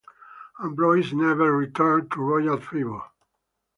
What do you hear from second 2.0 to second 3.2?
to royal favour.